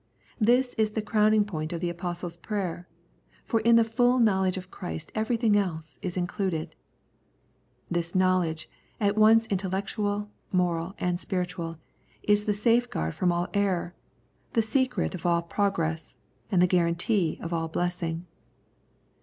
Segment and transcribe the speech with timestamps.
[0.39, 2.87] This is the crowning point of the Apostle's prayer,
[3.45, 6.75] for in the full knowledge of Christ everything else is included.
[7.87, 8.67] This knowledge,
[8.99, 11.77] at once in tellectual, moral, and spiritual,
[12.23, 13.93] is the safe guard from all error,
[14.53, 16.15] the secret of all pro gress,
[16.51, 18.25] and the guarantee of all blessing.